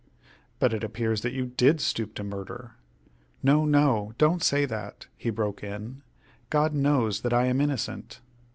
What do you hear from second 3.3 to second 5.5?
"No, no! don't say that," he